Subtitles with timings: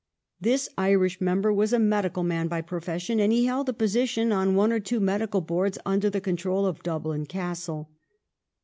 [0.39, 4.31] This Irish member was a medi cal man by profession, and he held a position
[4.31, 7.87] on one or two medical boards under the control of Dublin Castle.